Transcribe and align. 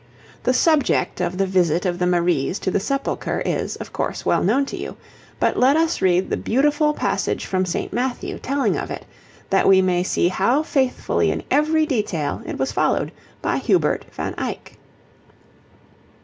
The 0.41 0.53
subject 0.55 1.21
of 1.21 1.37
the 1.37 1.45
visit 1.45 1.85
of 1.85 1.99
the 1.99 2.07
Maries 2.07 2.57
to 2.61 2.71
the 2.71 2.79
Sepulchre 2.79 3.43
is, 3.45 3.75
of 3.75 3.93
course, 3.93 4.25
well 4.25 4.43
known 4.43 4.65
to 4.65 4.75
you, 4.75 4.97
but 5.39 5.59
let 5.59 5.77
us 5.77 6.01
read 6.01 6.27
the 6.31 6.37
beautiful 6.37 6.91
passage 6.95 7.45
from 7.45 7.67
St. 7.67 7.93
Matthew 7.93 8.39
telling 8.39 8.75
of 8.77 8.89
it, 8.89 9.05
that 9.51 9.67
we 9.67 9.79
may 9.79 10.01
see 10.01 10.27
how 10.29 10.63
faithfully 10.63 11.29
in 11.29 11.43
every 11.51 11.85
detail 11.85 12.41
it 12.47 12.57
was 12.57 12.71
followed 12.71 13.11
by 13.43 13.57
Hubert 13.57 14.05
van 14.11 14.33
Eyck. 14.39 14.75